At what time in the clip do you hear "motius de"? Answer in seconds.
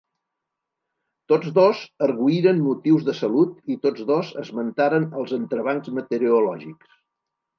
2.69-3.13